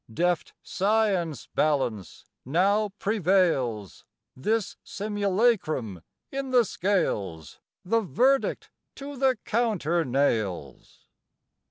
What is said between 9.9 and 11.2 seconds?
nails.